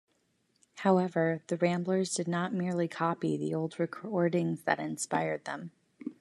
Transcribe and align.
However, 0.77 1.43
the 1.45 1.57
Ramblers 1.57 2.15
did 2.15 2.27
not 2.27 2.55
merely 2.55 2.87
copy 2.87 3.37
the 3.37 3.53
old 3.53 3.79
recordings 3.79 4.63
that 4.63 4.79
inspired 4.79 5.45
them. 5.45 5.73